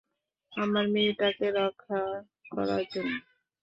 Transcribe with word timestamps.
আমার 0.53 0.85
মেয়েটাকে 0.87 1.47
রক্ষা 1.59 2.01
করার 2.51 2.83
জন্য। 2.93 3.13